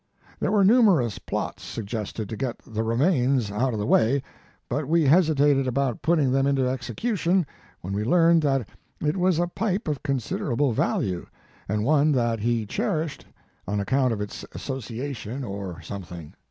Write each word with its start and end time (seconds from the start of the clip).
There 0.39 0.51
were 0.51 0.63
numerous 0.63 1.19
plots 1.19 1.61
suggested 1.61 2.27
to 2.27 2.35
get 2.35 2.57
The 2.65 2.81
Remains 2.83 3.51
out 3.51 3.71
of 3.71 3.77
the 3.77 3.85
way, 3.85 4.23
but 4.67 4.87
we 4.87 5.03
hesitated 5.03 5.67
about 5.67 6.01
putting 6.01 6.31
them 6.31 6.47
into 6.47 6.63
execu 6.63 7.15
tion 7.15 7.45
when 7.81 7.93
we 7.93 8.03
learned 8.03 8.41
that 8.41 8.67
it 8.99 9.15
was 9.15 9.37
a 9.37 9.45
pipe 9.45 9.87
of 9.87 10.01
considerable 10.01 10.71
value, 10.71 11.27
and 11.69 11.85
one 11.85 12.11
that 12.13 12.39
he 12.39 12.65
cherished 12.65 13.27
on 13.67 13.79
account 13.79 14.11
of 14.11 14.21
its 14.21 14.43
associations 14.53 15.45
or 15.45 15.65
Mark 15.73 15.75
Twain 15.75 15.85
something. 15.85 16.33